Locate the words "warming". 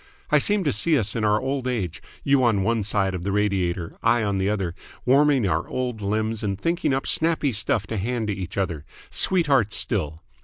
5.05-5.47